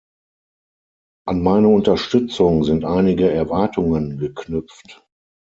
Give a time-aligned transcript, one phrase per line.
[1.27, 5.05] An meine Unterstützung sind einige Erwartungen geknüpft.